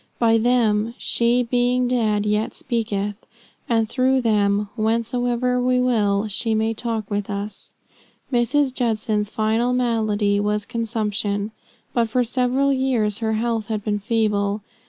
[0.17, 3.13] By them "she being dead yet speaketh,"
[3.69, 7.73] and through them, whensoever we will, she may talk with us.
[8.33, 8.73] Mrs.
[8.73, 11.51] Judson's final malady was consumption,
[11.93, 14.63] but for several years her health had been feeble.